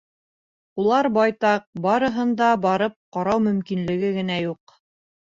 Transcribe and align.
Улар 0.83 1.07
байтаҡ, 1.17 1.67
барыһын 1.83 2.31
да 2.39 2.47
барып 2.63 2.95
ҡарау 3.17 3.43
мөмкинлеге 3.49 4.09
генә 4.17 4.39
юҡ. 4.45 4.75